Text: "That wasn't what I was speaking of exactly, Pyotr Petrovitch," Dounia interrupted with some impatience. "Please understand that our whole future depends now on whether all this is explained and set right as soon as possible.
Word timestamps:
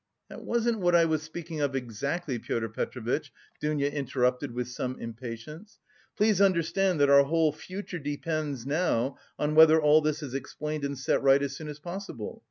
"That 0.29 0.41
wasn't 0.43 0.79
what 0.79 0.95
I 0.95 1.05
was 1.05 1.21
speaking 1.21 1.61
of 1.61 1.75
exactly, 1.75 2.39
Pyotr 2.39 2.69
Petrovitch," 2.69 3.31
Dounia 3.61 3.87
interrupted 3.91 4.49
with 4.51 4.67
some 4.67 4.97
impatience. 4.99 5.77
"Please 6.17 6.41
understand 6.41 6.99
that 6.99 7.09
our 7.11 7.21
whole 7.25 7.51
future 7.51 7.99
depends 7.99 8.65
now 8.65 9.17
on 9.37 9.53
whether 9.53 9.79
all 9.79 10.01
this 10.01 10.23
is 10.23 10.33
explained 10.33 10.83
and 10.83 10.97
set 10.97 11.21
right 11.21 11.43
as 11.43 11.55
soon 11.55 11.67
as 11.67 11.77
possible. 11.77 12.39